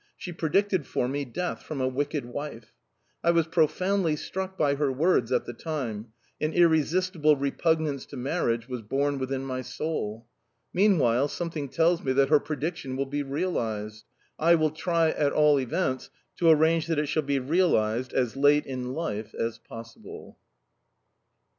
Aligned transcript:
She 0.17 0.31
predicted 0.33 0.87
for 0.87 1.07
me 1.07 1.25
death 1.25 1.61
from 1.61 1.79
a 1.79 1.87
wicked 1.87 2.25
wife. 2.25 2.73
I 3.23 3.29
was 3.29 3.45
profoundly 3.45 4.15
struck 4.15 4.57
by 4.57 4.73
her 4.73 4.91
words 4.91 5.31
at 5.31 5.45
the 5.45 5.53
time: 5.53 6.07
an 6.41 6.53
irresistible 6.53 7.35
repugnance 7.35 8.07
to 8.07 8.17
marriage 8.17 8.67
was 8.67 8.81
born 8.81 9.19
within 9.19 9.45
my 9.45 9.61
soul... 9.61 10.25
Meanwhile, 10.73 11.27
something 11.27 11.69
tells 11.69 12.01
me 12.03 12.13
that 12.13 12.29
her 12.29 12.39
prediction 12.39 12.95
will 12.97 13.05
be 13.05 13.21
realized; 13.21 14.05
I 14.39 14.55
will 14.55 14.71
try, 14.71 15.09
at 15.11 15.33
all 15.33 15.59
events, 15.59 16.09
to 16.37 16.49
arrange 16.49 16.87
that 16.87 16.97
it 16.97 17.05
shall 17.05 17.21
be 17.21 17.37
realized 17.37 18.11
as 18.11 18.35
late 18.35 18.65
in 18.65 18.93
life 18.95 19.35
as 19.35 19.59
possible. 19.59 20.39